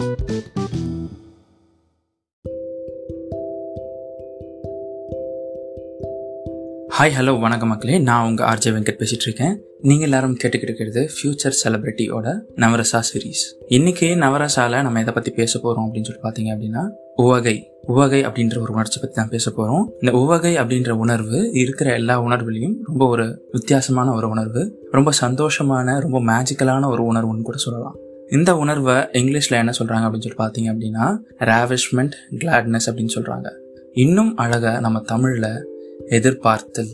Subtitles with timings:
[0.00, 0.12] Hi
[6.98, 7.98] hello வணக்கம் மக்களே.
[7.98, 14.06] நான் உங்கள் ஆர்ஜே வெங்கட் பேசிகிட்டு இருக்கேன் நீங்கள் எல்லாரும் கேட்டுக்கிட்டு இருக்கிறது ஃபியூச்சர் செலிபிரிட்டியோட நவரசா சீரீஸ் இன்னைக்கு
[14.06, 17.72] நவரசால நம்ம எதை பற்றி பேச போகிறோம் அப்படின்னு சொல்லி பார்த்தீங்க அப்படின்னா உவகை.
[17.82, 22.74] உவகை அப்படின்ற ஒரு உணர்ச்சி பற்றி தான் பேச போகிறோம் இந்த உவகை அப்படின்ற உணர்வு இருக்கிற எல்லா உணர்வுலையும்
[22.84, 27.96] ரொம்ப ஒரு வித்தியாசமான ஒரு உணர்வு ரொம்ப சந்தோஷமான ரொம்ப மேஜிக்கலான ஒரு உணர்வுன்னு கூட சொல்லலாம்.
[28.30, 31.04] இந்த உணர்வை இங்கிலீஷில் என்ன சொல்கிறாங்க அப்படின்னு சொல்லி பார்த்தீங்க அப்படின்னா
[31.50, 33.48] ரேவிஷ்மெண்ட் கிளாட்னஸ் அப்படின்னு சொல்கிறாங்க
[33.92, 35.48] இன்னும் அழகாக நம்ம தமிழில்
[36.08, 36.92] எதிர்பார்த்தல்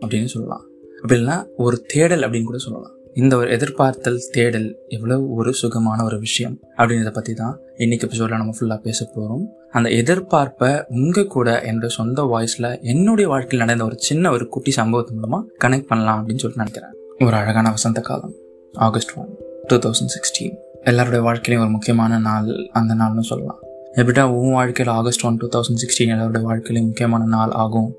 [0.00, 0.64] அப்படின்னு சொல்லலாம்.
[1.02, 2.94] அப்படின்னா ஒரு தேடல் அப்படின்னு கூட சொல்லலாம்.
[3.14, 8.54] இந்த ஒரு எதிர்பார்த்தல் தேடல் எவ்வளவு ஒரு சுகமான ஒரு விஷயம் அப்படின்றத பற்றி தான் இன்னைக்கு எபிசோடில் நம்ம
[8.58, 14.30] ஃபுல்லாக பேச போகிறோம் அந்த எதிர்பார்ப்பை உங்கள் கூட என்னோட சொந்த வாய்ஸில் என்னுடைய வாழ்க்கையில் நடந்த ஒரு சின்ன
[14.30, 16.94] ஒரு குட்டி சம்பவத்து மூலமாக கனெக்ட் பண்ணலாம் அப்படின்னு சொல்லிட்டு நினைக்கிறேன்.
[17.26, 18.34] ஒரு அழகான வசந்த காலம்.
[18.74, 19.30] August one
[19.66, 23.58] two thousand sixteen எல்லாருடைய வாழ்க்கையிலையும் ஒரு முக்கியமான நாள் அந்த நாள்னு சொல்லலாம்.
[23.92, 27.94] எப்படிடா உன் வாழ்க்கையில் August one two thousand sixteen எல்லாருடைய வாழ்க்கையிலையும் முக்கியமான நாள் ஆகும்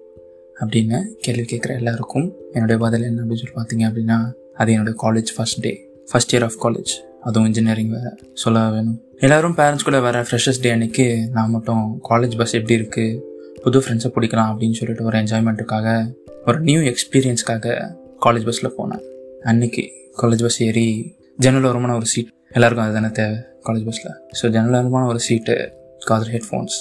[0.60, 5.60] அப்படின்னு கேள்வி கேட்குற எல்லாருக்கும் என்னுடைய பதில் என்ன அப்படின்னு சொல்லி பார்த்தீங்க அப்படின்னா அது என்னோட college first
[5.62, 9.02] day first year of college அதுவும் இன்ஜினியரிங் வேறு சொல்ல வேணும்.
[9.18, 13.20] எல்லாரும் பேரண்ட்ஸ் கூட வேறு ஃப்ரெஷர்ஸ் டே அன்னைக்கு நான் மட்டும் காலேஜ் பஸ் எப்படி இருக்குது
[13.64, 16.14] புது ஃப்ரெண்ட்ஸை பிடிக்கலாம் அப்படின்னு சொல்லிட்டு ஒரு என்ஜாய்மெண்ட்டுக்காக
[16.46, 17.92] ஒரு நியூ எக்ஸ்பீரியன்ஸ்க்காக
[18.26, 19.02] காலேஜ் பஸ்ஸில் போனேன்.
[19.44, 23.38] அன்னைக்கு காலேஜ் பஸ் ஏறி ஜன்னல் ஓரமான ஒரு சீட் எல்லாருக்கும் அதுதானே தேவை
[23.68, 26.76] காலேஜ் பஸ்ஸில் ஸோ ஜன்னல் ஓரமான ஒரு சீட்டு காதர் ஹெட்ஃபோன்ஸ்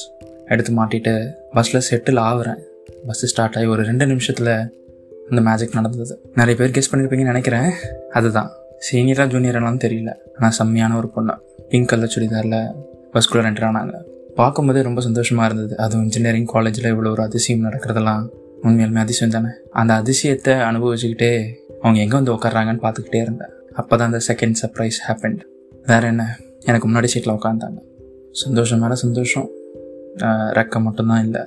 [0.47, 2.59] எடுத்து மாட்டிட்டு பஸ்ஸில் செட்டில் ஆகுறேன்
[3.07, 4.71] பஸ்ஸு ஸ்டார்ட் ஆகி ஒரு ரெண்டு நிமிஷத்தில்
[5.29, 6.21] அந்த மேஜிக் நடந்தது.
[6.35, 7.71] நிறைய பேர் கெஸ் பண்ணியிருப்பீங்கன்னு நினைக்கிறேன்.
[8.11, 8.51] அதுதான்.
[8.93, 10.13] சீனியராக ஜூனியரானு தெரியல.
[10.37, 11.33] ஆனால் செம்மையான ஒரு பொண்ணு.
[11.69, 12.75] பிங்க் கலர் சுடிதாரில்
[13.13, 13.95] பஸ்குள்ளே என்டர் ஆனாங்க.
[14.35, 15.83] பார்க்கும்போதே ரொம்ப சந்தோஷமாக இருந்தது.
[15.83, 18.29] அதுவும் இன்ஜினியரிங் காலேஜில் இவ்வளோ ஒரு அதிசயம் நடக்கிறதெல்லாம்
[18.63, 19.55] உண்மையாலுமே அதிசயம் தானே?
[19.71, 23.57] அந்த அதிசயத்தை அனுபவிச்சுக்கிட்டே அவங்க எங்கே வந்து உட்காடுறாங்கன்னு பார்த்துக்கிட்டே இருந்தேன்.
[23.81, 25.41] அப்போ தான் அந்த செகண்ட் சர்ப்ரைஸ் ஹேப்பண்ட்
[25.91, 26.25] வேற என்ன?
[26.71, 27.79] எனக்கு முன்னாடி சீட்டில் உட்காந்தாங்க
[28.43, 29.47] சந்தோஷம் மேலே சந்தோஷம்.
[30.59, 31.43] ரெக்க மட்டும்தான் இல்லை.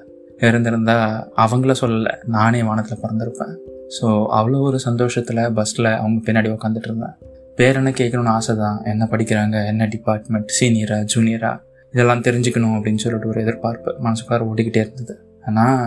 [0.47, 1.09] இருந்திருந்தால்
[1.43, 2.13] அவங்கள சொல்லலை.
[2.35, 3.53] நானே வானத்தில் பிறந்திருப்பேன்.
[3.97, 7.15] ஸோ அவ்வளோ ஒரு சந்தோஷத்தில் பஸ்ஸில் அவங்க பின்னாடி உட்காந்துட்டு இருந்தேன்.
[7.57, 9.57] பேர் என்ன கேட்கணும்னு ஆசை தான் என்ன படிக்கிறாங்க?
[9.71, 11.51] என்ன டிபார்ட்மெண்ட் சீனியரா ஜூனியரா
[11.93, 15.15] இதெல்லாம் தெரிஞ்சுக்கணும் அப்படின்னு சொல்லிட்டு ஒரு எதிர்பார்ப்பு மனசுக்குள்ளார ஓடிக்கிட்டே இருந்தது.
[15.47, 15.79] ஆனால்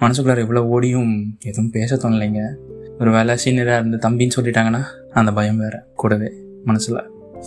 [0.00, 1.12] மனசுக்குள்ளார இவ்வளோ ஓடியும்
[1.50, 2.42] எதுவும் பேச தோணலைங்க.
[3.00, 4.82] ஒரு வேலை சீனியராக இருந்து தம்பின்னு சொல்லிட்டாங்கன்னா
[5.18, 5.78] அந்த பயம் வேறு.
[6.00, 6.28] கூடவே
[6.64, 6.98] மனசில்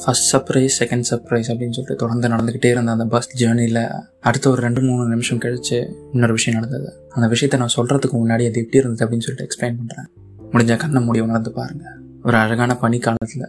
[0.02, 3.82] ஃபர்ஸ்ட் சர்ப்ரைஸ் செகண்ட் சர்ப்ரைஸ் அப்படின்னு சொல்லிட்டு தொடர்ந்து நடந்துக்கிட்டே இருந்த அந்த பஸ் ஜேர்னியில்
[4.30, 5.78] அடுத்த ஒரு ரெண்டு மூணு நிமிஷம் கழிச்சு
[6.14, 6.90] இன்னொரு விஷயம் நடந்தது.
[7.16, 10.10] அந்த விஷயத்த நான் சொல்கிறதுக்கு முன்னாடி அது எப்படி இருந்தது அப்படின்னு சொல்லிட்டு எக்ஸ்பிளைன் பண்ணுறேன்
[10.54, 11.98] முடிஞ்ச கண்ணை முடிவு உணர்ந்து பாருங்கள்
[12.28, 13.46] ஒரு அழகான பனி காலத்தில்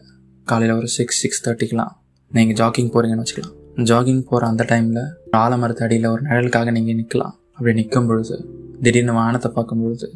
[0.46, 1.94] காலையில் ஒரு சிக்ஸ் சிக்ஸ் தேர்ட்டிக்கெலாம்
[2.30, 3.54] நீங்கள் ஜாக்கிங் போகிறீங்கன்னு வச்சுக்கலாம்.
[3.90, 5.02] ஜாகிங் போகிற அந்த டைமில்
[5.42, 8.36] ஆலமரத்து அடியில் ஒரு நிழலுக்காக நீங்கள் நிற்கலாம் அப்படி நிற்கும் பொழுது
[8.82, 10.08] திடீர்னு வானத்தை பார்க்கும் பொழுது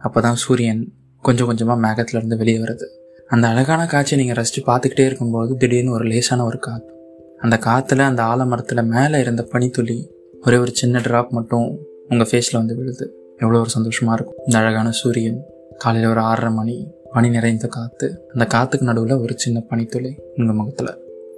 [0.00, 0.82] அப்போ தான் சூரியன்
[1.24, 2.86] கொஞ்சம் கொஞ்சமாக மேகத்துலேருந்து வெளியே வருது.
[3.32, 6.90] அந்த அழகான காட்சியை நீங்கள் ரசித்து பார்த்துக்கிட்டே இருக்கும்போது திடீர்னு ஒரு லேசான ஒரு காற்று
[7.38, 10.10] அந்த காற்றுல அந்த ஆலமரத்தில் மேலே இருந்த பனித்துளி
[10.46, 11.78] ஒரே ஒரு சின்ன ட்ராப் மட்டும்
[12.08, 13.14] உங்கள் ஃபேஸில் வந்து விழுது.
[13.38, 14.44] எவ்வளோ ஒரு சந்தோஷமாக இருக்கும்.
[14.46, 15.44] இந்த அழகான சூரியன்
[15.78, 20.94] காலையில் ஒரு ஆறரை மணி பனி நிறைந்த காற்று அந்த காற்றுக்கு நடுவில் ஒரு சின்ன பனித்துளி உங்கள் முகத்தில்.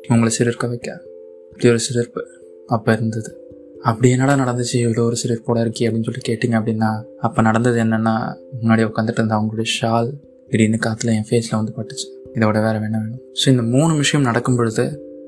[0.09, 1.01] உங்களை சிலிர்க்க வைக்க.
[1.49, 2.27] இப்படி ஒரு சிரிப்பு
[2.67, 3.39] அப்போ இருந்தது.
[3.83, 4.75] அப்படி என்னடா நடந்துச்சு?
[4.75, 8.15] இவ்வளோ ஒரு சிரிப்போட இருக்கி அப்படின்னு சொல்லிட்டு கேட்டிங்க அப்படின்னா அப்போ நடந்தது என்னென்னா
[8.63, 10.13] முன்னாடி உட்காந்துட்டு இருந்த அவங்களுடைய ஷால்
[10.51, 12.07] திடீர்னு காற்றுல என் ஃபேஸில் வந்து பட்டுச்சு.
[12.37, 13.23] இதோட வேறு வேணும் வேணும்?
[13.41, 14.85] ஸோ இந்த மூணு விஷயம் நடக்கும் பொழுது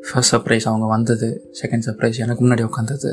[0.08, 3.10] ஃபர்ஸ்ட் சர்ப்ரைஸ் அவங்க வந்தது செகண்ட் சர்ப்ரைஸ் எனக்கு முன்னாடி உட்காந்தது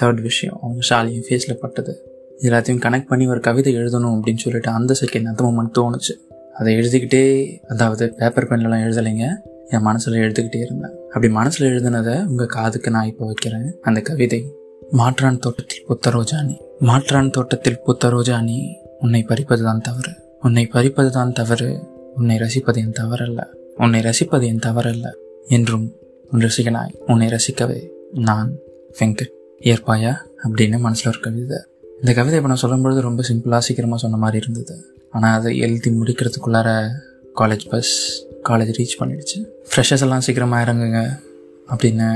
[0.00, 1.94] தேர்ட் விஷயம் அவங்க ஷால் என் ஃபேஸில் பட்டது.
[2.40, 6.14] எல்லாத்தையும் கனெக்ட் பண்ணி ஒரு கவிதை எழுதணும் அப்படின்னு சொல்லிட்டு அந்த செகண்ட் அந்த மூமெண்ட் தோணுச்சு.
[6.54, 7.24] அதை எழுதிக்கிட்டே
[7.68, 9.26] அதாவது பேப்பர் பென்லலாம் எழுதலைங்க
[9.68, 10.94] என் மனசில் எழுதிக்கிட்டே இருந்தேன்.
[11.06, 13.78] அப்படி மனசில் எழுதினதை உங்கள் காதுக்கு நான் இப்போ வைக்கிறேன்.
[13.82, 14.52] அந்த கவிதை
[14.90, 18.58] மாற்றான் தோட்டத்தில் புத்த ரோஜானி மாற்றான் தோட்டத்தில் புத்த ரோஜானி
[18.98, 20.12] உன்னை பறிப்பது தான் தவறு.
[20.42, 21.68] உன்னை பறிப்பது தான் தவறு
[22.16, 23.42] உன்னை ரசிப்பது என் தவறல்ல.
[23.76, 25.10] உன்னை ரசிப்பது என் தவறல்ல
[25.46, 25.92] என்றும்
[26.30, 28.52] உன் ரசிகனாய் உன்னை ரசிக்கவே நான்
[29.00, 30.12] வெங்கட் ஏற்பாயா
[30.44, 31.58] அப்படின்னு மனசில் ஒரு கவிதை.
[32.00, 34.94] இந்த கவிதை இப்போ நான் சொல்லும்பொழுது ரொம்ப சிம்பிளாக சீக்கிரமாக சொன்ன மாதிரி இருந்தது.
[35.10, 36.88] ஆனால் அதை எழுதி முடிக்கிறதுக்குள்ளார
[37.36, 39.38] காலேஜ் பஸ் காலேஜ் ரீச் பண்ணிடுச்சு.
[39.70, 41.20] ஃப்ரெஷர்ஸ் எல்லாம் சீக்கிரமாக இறங்குங்க
[41.68, 42.08] அப்படின்னு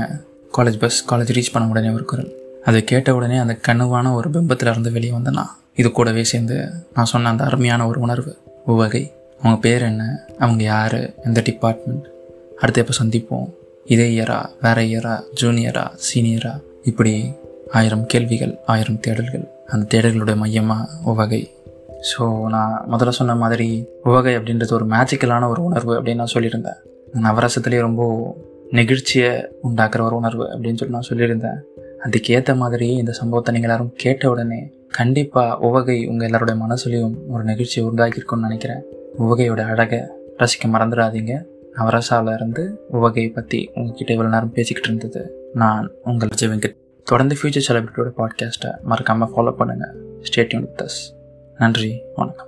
[0.57, 2.31] காலேஜ் பஸ் காலேஜ் ரீச் பண்ண உடனே ஒரு குரல்.
[2.63, 5.55] அதை கேட்ட உடனே அந்த கனவான ஒரு பிம்பத்தில் இருந்து வெளியே வந்தேன் நான்.
[5.77, 9.13] இது கூடவே சேர்ந்து நான் சொன்ன அந்த அருமையான ஒரு உணர்வு உவகை.
[9.39, 10.03] அவங்க பேர் என்ன?
[10.39, 10.99] அவங்க யார்?
[11.23, 12.05] எந்த டிபார்ட்மெண்ட்
[12.59, 13.49] அடுத்து எப்போ சந்திப்போம்?
[13.85, 16.53] இதே இயரா வேற இயரா ஜூனியரா சீனியரா
[16.83, 17.33] இப்படி
[17.71, 19.45] ஆயிரம் கேள்விகள் ஆயிரம் தேடல்கள்.
[19.67, 21.41] அந்த தேடல்களுடைய மையமாக உவகை.
[22.09, 23.69] ஸோ நான் முதல்ல சொன்ன மாதிரி
[24.03, 26.79] உவகை அப்படின்றது ஒரு மேஜிக்கலான ஒரு உணர்வு அப்படின்னு நான் சொல்லியிருந்தேன்.
[27.21, 28.03] நவரசத்துலேயே ரொம்ப
[28.71, 29.31] நெகிழ்ச்சியை
[29.63, 31.59] உண்டாக்குற ஒரு உணர்வு அப்படின்னு சொல்லி நான் சொல்லியிருந்தேன்.
[32.05, 34.59] அதுக்கேற்ற மாதிரி இந்த சம்பவத்தை நீங்கள் எல்லாரும் கேட்ட உடனே
[34.97, 38.83] கண்டிப்பாக உவகை உங்கள் எல்லாருடைய மனசுலையும் ஒரு நிகழ்ச்சியை உண்டாக்கியிருக்கும்னு நினைக்கிறேன்.
[39.19, 39.99] உவகையோட அழகை
[40.37, 41.33] ரசிக்க மறந்துடாதீங்க.
[41.75, 42.63] நவரசாவில் இருந்து
[42.93, 46.75] உவகையை பற்றி உங்ககிட்ட இவ்வளோ நேரம் பேசிக்கிட்டு இருந்தது நான் உங்கள் அஜய் வெங்கட்.
[47.03, 49.95] தொடர்ந்து ஃபியூச்சர் செலிபிரிட்டியோட பாட்காஸ்ட்டை மறக்காமல் ஃபாலோ பண்ணுங்கள்
[50.27, 50.99] ஸ்டேட்யூன் வித் அஸ்
[51.57, 52.47] நன்றி வணக்கம்.